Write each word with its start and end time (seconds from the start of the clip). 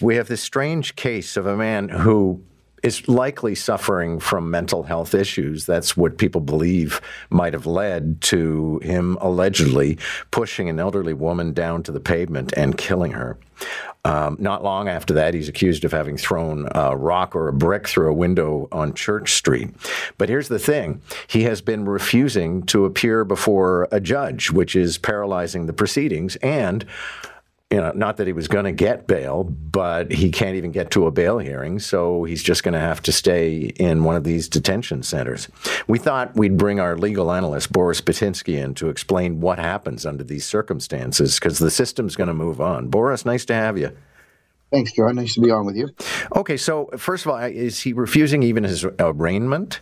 We 0.00 0.16
have 0.16 0.26
this 0.26 0.42
strange 0.42 0.96
case 0.96 1.36
of 1.36 1.46
a 1.46 1.56
man 1.56 1.88
who 1.88 2.42
is 2.82 3.08
likely 3.08 3.54
suffering 3.54 4.18
from 4.18 4.50
mental 4.50 4.82
health 4.82 5.14
issues. 5.14 5.66
That's 5.66 5.96
what 5.96 6.18
people 6.18 6.40
believe 6.40 7.00
might 7.30 7.52
have 7.52 7.64
led 7.64 8.20
to 8.22 8.80
him 8.82 9.16
allegedly 9.20 9.98
pushing 10.32 10.68
an 10.68 10.80
elderly 10.80 11.14
woman 11.14 11.52
down 11.52 11.84
to 11.84 11.92
the 11.92 12.00
pavement 12.00 12.52
and 12.56 12.76
killing 12.76 13.12
her. 13.12 13.38
Um, 14.04 14.36
not 14.40 14.64
long 14.64 14.88
after 14.88 15.14
that, 15.14 15.32
he's 15.32 15.48
accused 15.48 15.84
of 15.84 15.92
having 15.92 16.16
thrown 16.16 16.68
a 16.72 16.96
rock 16.96 17.36
or 17.36 17.46
a 17.46 17.52
brick 17.52 17.86
through 17.86 18.10
a 18.10 18.14
window 18.14 18.68
on 18.72 18.94
Church 18.94 19.34
Street. 19.34 19.70
But 20.18 20.28
here's 20.28 20.48
the 20.48 20.58
thing 20.58 21.00
he 21.28 21.44
has 21.44 21.62
been 21.62 21.86
refusing 21.86 22.64
to 22.64 22.84
appear 22.84 23.24
before 23.24 23.86
a 23.92 24.00
judge, 24.00 24.50
which 24.50 24.74
is 24.74 24.98
paralyzing 24.98 25.66
the 25.66 25.72
proceedings. 25.72 26.34
And 26.36 26.84
you 27.70 27.80
know, 27.80 27.90
not 27.92 28.18
that 28.18 28.26
he 28.26 28.32
was 28.32 28.46
going 28.46 28.66
to 28.66 28.72
get 28.72 29.06
bail, 29.06 29.42
but 29.44 30.12
he 30.12 30.30
can't 30.30 30.54
even 30.54 30.70
get 30.70 30.90
to 30.92 31.06
a 31.06 31.10
bail 31.10 31.38
hearing, 31.38 31.78
so 31.80 32.22
he's 32.24 32.42
just 32.42 32.62
going 32.62 32.74
to 32.74 32.78
have 32.78 33.02
to 33.02 33.10
stay 33.10 33.72
in 33.76 34.04
one 34.04 34.14
of 34.14 34.22
these 34.22 34.48
detention 34.48 35.02
centers. 35.02 35.48
We 35.88 35.98
thought 35.98 36.36
we'd 36.36 36.56
bring 36.56 36.78
our 36.78 36.96
legal 36.96 37.32
analyst, 37.32 37.72
Boris 37.72 38.00
Bytensky, 38.00 38.62
in 38.62 38.74
to 38.74 38.90
explain 38.90 39.40
what 39.40 39.58
happens 39.58 40.06
under 40.06 40.22
these 40.22 40.46
circumstances, 40.46 41.38
because 41.38 41.58
the 41.58 41.70
system's 41.70 42.16
going 42.16 42.28
to 42.28 42.34
move 42.34 42.60
on. 42.60 42.88
Boris, 42.88 43.24
nice 43.24 43.44
to 43.46 43.54
have 43.54 43.76
you. 43.76 43.90
Thanks, 44.70 44.92
John. 44.92 45.16
Nice 45.16 45.34
to 45.34 45.40
be 45.40 45.50
on 45.50 45.66
with 45.66 45.76
you. 45.76 45.88
Okay, 46.36 46.56
so 46.56 46.90
first 46.96 47.24
of 47.24 47.32
all, 47.32 47.38
is 47.38 47.80
he 47.80 47.92
refusing 47.92 48.42
even 48.42 48.64
his 48.64 48.84
arraignment? 48.98 49.80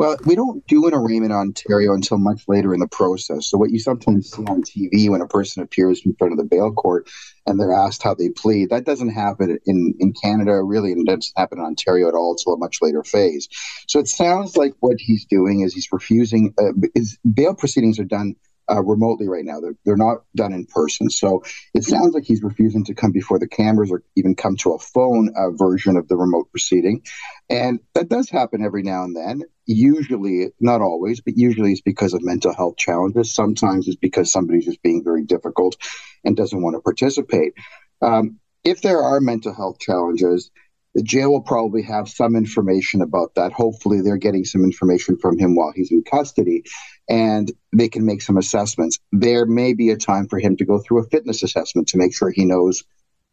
Well, 0.00 0.16
we 0.24 0.34
don't 0.34 0.66
do 0.66 0.86
an 0.86 0.94
arraignment 0.94 1.30
in 1.30 1.36
Ontario 1.36 1.92
until 1.92 2.16
much 2.16 2.44
later 2.48 2.72
in 2.72 2.80
the 2.80 2.88
process. 2.88 3.50
So, 3.50 3.58
what 3.58 3.68
you 3.68 3.78
sometimes 3.78 4.30
see 4.30 4.42
on 4.44 4.62
TV 4.62 5.10
when 5.10 5.20
a 5.20 5.26
person 5.26 5.62
appears 5.62 6.00
in 6.06 6.14
front 6.14 6.32
of 6.32 6.38
the 6.38 6.44
bail 6.46 6.72
court 6.72 7.10
and 7.46 7.60
they're 7.60 7.74
asked 7.74 8.02
how 8.02 8.14
they 8.14 8.30
plead, 8.30 8.70
that 8.70 8.86
doesn't 8.86 9.10
happen 9.10 9.58
in, 9.66 9.94
in 10.00 10.14
Canada, 10.14 10.62
really, 10.62 10.92
and 10.92 11.04
doesn't 11.04 11.30
happen 11.36 11.58
in 11.58 11.66
Ontario 11.66 12.08
at 12.08 12.14
all 12.14 12.30
until 12.30 12.54
a 12.54 12.56
much 12.56 12.78
later 12.80 13.04
phase. 13.04 13.46
So, 13.88 14.00
it 14.00 14.08
sounds 14.08 14.56
like 14.56 14.72
what 14.80 14.96
he's 14.98 15.26
doing 15.26 15.60
is 15.60 15.74
he's 15.74 15.92
refusing, 15.92 16.54
uh, 16.56 16.72
his 16.94 17.18
bail 17.34 17.54
proceedings 17.54 17.98
are 17.98 18.04
done 18.04 18.36
uh, 18.70 18.82
remotely 18.82 19.28
right 19.28 19.44
now. 19.44 19.60
They're, 19.60 19.76
they're 19.84 19.96
not 19.96 20.24
done 20.36 20.52
in 20.52 20.66
person. 20.66 21.10
So 21.10 21.42
it 21.74 21.84
sounds 21.84 22.14
like 22.14 22.24
he's 22.24 22.42
refusing 22.42 22.84
to 22.84 22.94
come 22.94 23.12
before 23.12 23.38
the 23.38 23.48
cameras 23.48 23.90
or 23.90 24.02
even 24.16 24.34
come 24.34 24.56
to 24.58 24.72
a 24.72 24.78
phone 24.78 25.32
uh, 25.36 25.50
version 25.50 25.96
of 25.96 26.08
the 26.08 26.16
remote 26.16 26.50
proceeding. 26.50 27.02
And 27.48 27.80
that 27.94 28.08
does 28.08 28.30
happen 28.30 28.64
every 28.64 28.82
now 28.82 29.04
and 29.04 29.16
then. 29.16 29.42
Usually, 29.66 30.48
not 30.60 30.80
always, 30.80 31.20
but 31.20 31.36
usually 31.36 31.72
it's 31.72 31.80
because 31.80 32.14
of 32.14 32.24
mental 32.24 32.54
health 32.54 32.76
challenges. 32.76 33.34
Sometimes 33.34 33.88
it's 33.88 33.96
because 33.96 34.30
somebody's 34.32 34.64
just 34.64 34.82
being 34.82 35.04
very 35.04 35.24
difficult 35.24 35.76
and 36.24 36.36
doesn't 36.36 36.62
want 36.62 36.74
to 36.76 36.80
participate. 36.80 37.54
Um, 38.02 38.38
if 38.64 38.82
there 38.82 39.02
are 39.02 39.20
mental 39.20 39.54
health 39.54 39.78
challenges, 39.78 40.50
the 40.94 41.02
jail 41.02 41.30
will 41.30 41.42
probably 41.42 41.82
have 41.82 42.08
some 42.08 42.34
information 42.34 43.00
about 43.00 43.34
that. 43.36 43.52
Hopefully, 43.52 44.00
they're 44.00 44.16
getting 44.16 44.44
some 44.44 44.64
information 44.64 45.16
from 45.16 45.38
him 45.38 45.54
while 45.54 45.72
he's 45.72 45.92
in 45.92 46.02
custody 46.02 46.64
and 47.08 47.52
they 47.72 47.88
can 47.88 48.04
make 48.04 48.22
some 48.22 48.36
assessments. 48.36 48.98
There 49.12 49.46
may 49.46 49.74
be 49.74 49.90
a 49.90 49.96
time 49.96 50.28
for 50.28 50.38
him 50.38 50.56
to 50.56 50.64
go 50.64 50.78
through 50.78 51.04
a 51.04 51.08
fitness 51.08 51.42
assessment 51.42 51.88
to 51.88 51.98
make 51.98 52.14
sure 52.14 52.30
he 52.30 52.44
knows 52.44 52.84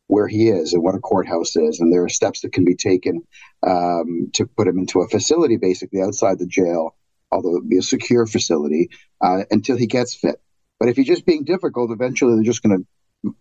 where 0.07 0.27
he 0.27 0.47
is 0.47 0.73
and 0.73 0.83
what 0.83 0.95
a 0.95 0.99
courthouse 0.99 1.55
is. 1.55 1.79
And 1.79 1.91
there 1.91 2.03
are 2.03 2.09
steps 2.09 2.41
that 2.41 2.53
can 2.53 2.63
be 2.65 2.75
taken 2.75 3.23
um, 3.65 4.29
to 4.33 4.45
put 4.45 4.67
him 4.67 4.77
into 4.79 5.01
a 5.01 5.07
facility 5.07 5.57
basically 5.57 6.01
outside 6.01 6.39
the 6.39 6.47
jail, 6.47 6.95
although 7.31 7.49
it 7.49 7.61
would 7.61 7.69
be 7.69 7.77
a 7.77 7.83
secure 7.83 8.25
facility, 8.25 8.89
uh, 9.21 9.43
until 9.51 9.77
he 9.77 9.87
gets 9.87 10.15
fit. 10.15 10.41
But 10.79 10.89
if 10.89 10.95
he's 10.95 11.07
just 11.07 11.25
being 11.25 11.43
difficult, 11.43 11.91
eventually 11.91 12.35
they're 12.35 12.43
just 12.43 12.63
going 12.63 12.77
to 12.77 12.87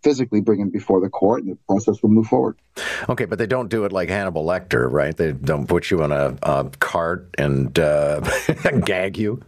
physically 0.03 0.41
bring 0.41 0.61
him 0.61 0.71
before 0.71 1.01
the 1.01 1.09
court 1.09 1.43
and 1.43 1.53
the 1.53 1.59
process 1.69 2.03
will 2.03 2.11
move 2.11 2.27
forward. 2.27 2.57
Okay, 3.09 3.25
but 3.25 3.39
they 3.39 3.47
don't 3.47 3.69
do 3.69 3.85
it 3.85 3.93
like 3.93 4.09
Hannibal 4.09 4.45
Lecter, 4.45 4.91
right? 4.91 5.17
They 5.17 5.33
don't 5.33 5.67
put 5.67 5.91
you 5.91 6.03
on 6.03 6.13
a, 6.13 6.37
a 6.43 6.71
cart 6.81 7.29
and 7.39 7.79
uh, 7.79 8.21
gag 8.85 9.17
you 9.19 9.43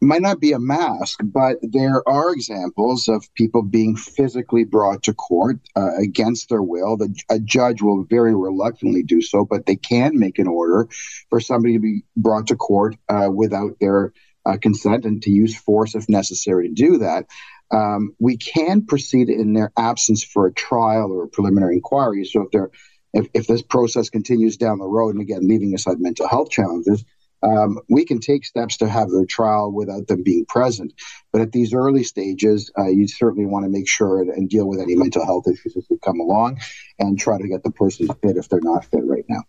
might 0.00 0.22
not 0.22 0.40
be 0.40 0.52
a 0.52 0.58
mask, 0.58 1.20
but 1.22 1.56
there 1.62 2.06
are 2.08 2.32
examples 2.32 3.08
of 3.08 3.32
people 3.34 3.62
being 3.62 3.96
physically 3.96 4.64
brought 4.64 5.02
to 5.04 5.14
court 5.14 5.58
uh, 5.74 5.96
against 5.96 6.48
their 6.48 6.62
will. 6.62 6.96
The, 6.96 7.14
a 7.30 7.38
judge 7.38 7.82
will 7.82 8.04
very 8.04 8.34
reluctantly 8.34 9.02
do 9.02 9.22
so, 9.22 9.44
but 9.44 9.66
they 9.66 9.76
can 9.76 10.18
make 10.18 10.38
an 10.38 10.48
order 10.48 10.88
for 11.30 11.40
somebody 11.40 11.74
to 11.74 11.80
be 11.80 12.02
brought 12.16 12.48
to 12.48 12.56
court 12.56 12.96
uh, 13.08 13.30
without 13.32 13.78
their 13.80 14.12
uh, 14.46 14.56
consent 14.56 15.04
and 15.04 15.22
to 15.22 15.30
use 15.30 15.56
force 15.56 15.94
if 15.94 16.08
necessary 16.08 16.68
to 16.68 16.74
do 16.74 16.98
that 16.98 17.26
um, 17.70 18.14
we 18.18 18.36
can 18.36 18.86
proceed 18.86 19.28
in 19.28 19.52
their 19.52 19.72
absence 19.76 20.22
for 20.22 20.46
a 20.46 20.52
trial 20.52 21.10
or 21.10 21.24
a 21.24 21.28
preliminary 21.28 21.74
inquiry. 21.74 22.24
So 22.24 22.42
if 22.42 22.50
they're 22.50 22.70
if, 23.12 23.28
if 23.32 23.46
this 23.46 23.62
process 23.62 24.10
continues 24.10 24.58
down 24.58 24.78
the 24.78 24.84
road, 24.84 25.14
and 25.14 25.22
again, 25.22 25.48
leaving 25.48 25.74
aside 25.74 25.98
mental 25.98 26.28
health 26.28 26.50
challenges, 26.50 27.02
um, 27.42 27.78
we 27.88 28.04
can 28.04 28.20
take 28.20 28.44
steps 28.44 28.78
to 28.78 28.88
have 28.88 29.10
their 29.10 29.24
trial 29.24 29.72
without 29.72 30.06
them 30.06 30.22
being 30.22 30.44
present. 30.44 30.92
But 31.32 31.40
at 31.40 31.52
these 31.52 31.72
early 31.72 32.04
stages, 32.04 32.70
uh, 32.78 32.88
you 32.88 33.08
certainly 33.08 33.46
want 33.46 33.64
to 33.64 33.70
make 33.70 33.88
sure 33.88 34.20
and, 34.20 34.30
and, 34.30 34.50
deal 34.50 34.68
with 34.68 34.80
any 34.80 34.96
mental 34.96 35.24
health 35.24 35.46
issues 35.48 35.76
as 35.76 35.86
they 35.88 35.96
come 36.04 36.20
along 36.20 36.60
and 36.98 37.18
try 37.18 37.38
to 37.38 37.48
get 37.48 37.62
the 37.62 37.70
person 37.70 38.08
fit 38.08 38.36
if 38.36 38.48
they're 38.50 38.60
not 38.60 38.84
fit 38.84 39.04
right 39.04 39.24
now. 39.28 39.44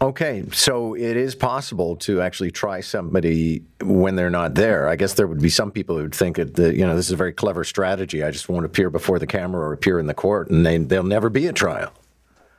Okay, 0.00 0.44
so 0.52 0.94
it 0.94 1.16
is 1.16 1.34
possible 1.34 1.96
to 1.96 2.20
actually 2.20 2.50
try 2.50 2.80
somebody 2.80 3.62
when 3.82 4.14
they're 4.14 4.30
not 4.30 4.54
there. 4.54 4.88
I 4.88 4.96
guess 4.96 5.14
there 5.14 5.26
would 5.26 5.42
be 5.42 5.48
some 5.48 5.72
people 5.72 5.96
who 5.96 6.02
would 6.02 6.14
think 6.14 6.36
that 6.36 6.56
you 6.76 6.86
know 6.86 6.94
this 6.94 7.06
is 7.06 7.12
a 7.12 7.16
very 7.16 7.32
clever 7.32 7.64
strategy. 7.64 8.22
I 8.22 8.30
just 8.30 8.48
won't 8.48 8.64
appear 8.64 8.90
before 8.90 9.18
the 9.18 9.26
camera 9.26 9.60
or 9.60 9.72
appear 9.72 9.98
in 9.98 10.06
the 10.06 10.14
court, 10.14 10.50
and 10.50 10.64
they 10.64 10.78
they'll 10.78 11.02
never 11.02 11.30
be 11.30 11.46
a 11.46 11.52
trial. 11.52 11.92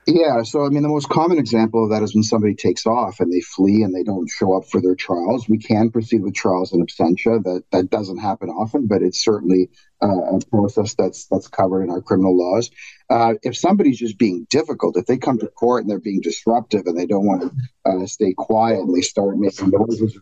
Yeah, 0.05 0.41
so 0.43 0.65
I 0.65 0.69
mean, 0.69 0.81
the 0.81 0.89
most 0.89 1.09
common 1.09 1.37
example 1.37 1.83
of 1.83 1.91
that 1.91 2.01
is 2.01 2.15
when 2.15 2.23
somebody 2.23 2.55
takes 2.55 2.85
off 2.85 3.19
and 3.19 3.31
they 3.31 3.41
flee 3.41 3.83
and 3.83 3.93
they 3.93 4.03
don't 4.03 4.27
show 4.27 4.57
up 4.57 4.65
for 4.65 4.81
their 4.81 4.95
trials. 4.95 5.47
We 5.47 5.59
can 5.59 5.91
proceed 5.91 6.23
with 6.23 6.33
trials 6.33 6.73
in 6.73 6.85
absentia. 6.85 7.43
That 7.43 7.63
that 7.71 7.89
doesn't 7.89 8.17
happen 8.17 8.49
often, 8.49 8.87
but 8.87 9.03
it's 9.03 9.23
certainly 9.23 9.69
uh, 10.01 10.35
a 10.35 10.39
process 10.51 10.93
that's 10.95 11.25
that's 11.27 11.47
covered 11.47 11.83
in 11.83 11.89
our 11.89 12.01
criminal 12.01 12.37
laws. 12.37 12.69
Uh, 13.09 13.33
if 13.43 13.57
somebody's 13.57 13.99
just 13.99 14.17
being 14.17 14.47
difficult, 14.49 14.97
if 14.97 15.05
they 15.05 15.17
come 15.17 15.37
to 15.39 15.47
court 15.47 15.83
and 15.83 15.89
they're 15.89 15.99
being 15.99 16.21
disruptive 16.21 16.85
and 16.85 16.97
they 16.97 17.05
don't 17.05 17.25
want 17.25 17.41
to 17.41 17.51
uh, 17.85 18.05
stay 18.05 18.33
quiet 18.37 18.79
and 18.79 18.95
they 18.95 19.01
start 19.01 19.37
making 19.37 19.69
noises, 19.69 20.17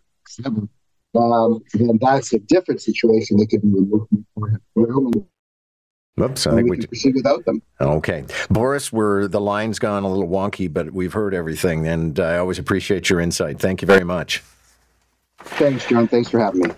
um, 1.16 1.62
then 1.74 1.98
that's 2.02 2.34
a 2.34 2.40
different 2.40 2.82
situation. 2.82 3.38
They 3.38 3.46
could 3.46 3.62
be 3.62 3.70
removed 3.70 4.10
from 4.34 5.12
Oops, 6.20 6.48
I 6.48 6.56
think 6.56 6.72
we, 6.72 6.78
we 6.78 6.88
proceed 6.88 7.14
without 7.14 7.46
them. 7.46 7.62
Okay, 7.80 8.26
Boris, 8.50 8.92
we're 8.92 9.28
the 9.28 9.40
line's 9.40 9.78
gone 9.78 10.04
a 10.04 10.10
little 10.10 10.28
wonky, 10.28 10.72
but 10.72 10.92
we've 10.92 11.14
heard 11.14 11.36
everything, 11.36 11.88
and 11.88 12.20
I 12.20 12.38
always 12.38 12.58
appreciate 12.58 13.10
your 13.10 13.20
insight. 13.20 13.60
Thank 13.60 13.84
you 13.84 13.86
very 13.86 14.04
much. 14.04 14.42
Thanks, 15.40 15.86
John. 15.86 16.08
Thanks 16.08 16.30
for 16.30 16.40
having 16.40 16.62
me. 16.62 16.72